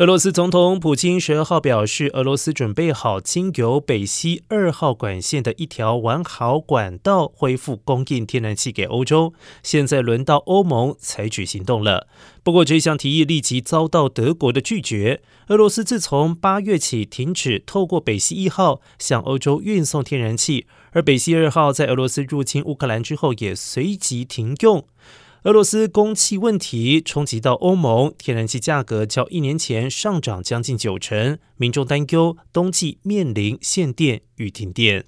[0.00, 9.34] 俄罗斯总统普京十二号表示，俄罗斯准备好经由北溪二号管线的一条完好管道恢复供应天然气给欧洲。
[9.62, 12.08] 现在轮到欧盟采取行动了。
[12.42, 15.20] 不过，这项提议立即遭到德国的拒绝。
[15.48, 24.82] 俄罗斯自从八月起停止透过北溪一号向欧洲运送天然气，而北溪二号在俄罗斯入侵乌克兰之后也随即停用。
[25.44, 35.06] 俄罗斯供气问题冲击到欧盟，天然气价格较一年前上涨将近九成，民众担忧冬季面临限电与停电。